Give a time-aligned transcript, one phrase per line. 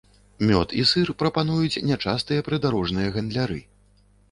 [0.51, 3.63] Мёд і сыр прапануюць нячастыя прыдарожныя гандляры.